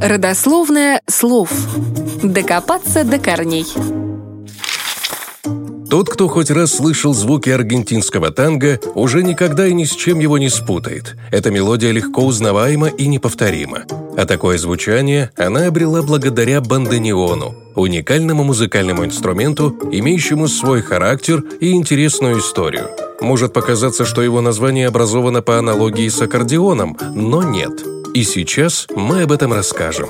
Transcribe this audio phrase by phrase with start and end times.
[0.00, 1.50] Родословное слов.
[2.22, 3.66] Докопаться до корней.
[5.90, 10.38] Тот, кто хоть раз слышал звуки аргентинского танго, уже никогда и ни с чем его
[10.38, 11.16] не спутает.
[11.32, 13.84] Эта мелодия легко узнаваема и неповторима.
[14.16, 22.38] А такое звучание она обрела благодаря бандонеону, уникальному музыкальному инструменту, имеющему свой характер и интересную
[22.38, 22.90] историю.
[23.20, 27.95] Может показаться, что его название образовано по аналогии с аккордеоном, но нет.
[28.16, 30.08] И сейчас мы об этом расскажем.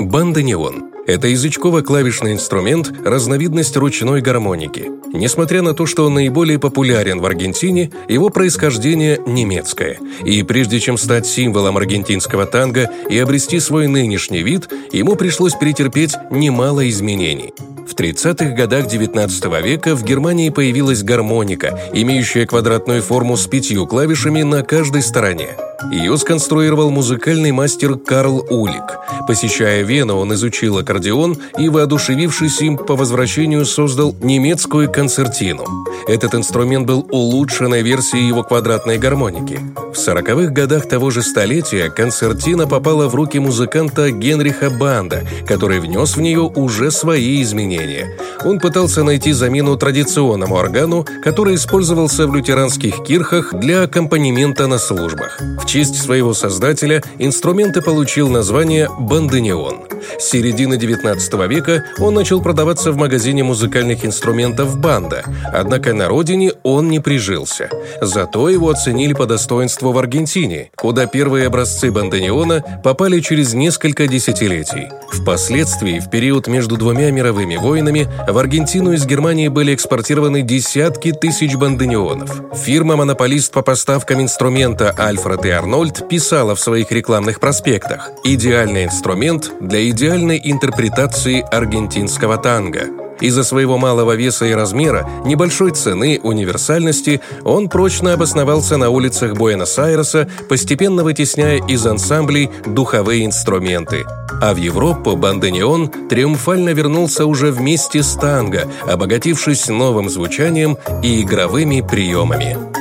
[0.00, 4.90] Бандонеон это язычково-клавишный инструмент, разновидность ручной гармоники.
[5.14, 9.98] Несмотря на то, что он наиболее популярен в Аргентине, его происхождение немецкое.
[10.22, 16.14] И прежде чем стать символом аргентинского танго и обрести свой нынешний вид, ему пришлось претерпеть
[16.30, 17.54] немало изменений.
[17.88, 24.42] В 30-х годах XIX века в Германии появилась гармоника, имеющая квадратную форму с пятью клавишами
[24.42, 25.56] на каждой стороне.
[25.90, 28.98] Ее сконструировал музыкальный мастер Карл Улик.
[29.26, 35.64] Посещая Вену, он изучил аккордеон и, воодушевившись им по возвращению, создал немецкую концертину.
[36.06, 39.60] Этот инструмент был улучшенной версией его квадратной гармоники.
[39.92, 46.16] В 40-х годах того же столетия концертина попала в руки музыканта Генриха Банда, который внес
[46.16, 48.16] в нее уже свои изменения.
[48.44, 55.40] Он пытался найти замену традиционному органу, который использовался в лютеранских кирхах для аккомпанемента на службах.
[55.62, 58.88] В честь своего создателя инструмент и получил название
[60.18, 66.52] С середины XIX века он начал продаваться в магазине музыкальных инструментов «Банда», однако на родине
[66.62, 67.70] он не прижился.
[68.00, 74.88] Зато его оценили по достоинству в Аргентине, куда первые образцы бандонеона попали через несколько десятилетий.
[75.10, 81.54] Впоследствии, в период между двумя мировыми войнами, в Аргентину из Германии были экспортированы десятки тысяч
[81.56, 82.42] бандонеонов.
[82.54, 89.87] Фирма-монополист по поставкам инструмента Альфред и Арнольд писала в своих рекламных проспектах «Идеальный инструмент для
[89.90, 93.08] идеальной интерпретации аргентинского танго».
[93.20, 100.28] Из-за своего малого веса и размера, небольшой цены, универсальности, он прочно обосновался на улицах Буэнос-Айреса,
[100.48, 104.06] постепенно вытесняя из ансамблей духовые инструменты.
[104.40, 111.80] А в Европу бандонеон триумфально вернулся уже вместе с танго, обогатившись новым звучанием и игровыми
[111.80, 112.77] приемами.